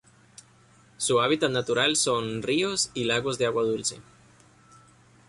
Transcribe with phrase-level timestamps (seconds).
[0.97, 4.01] Su hábitat natural son: ríos y lagos de agua dulce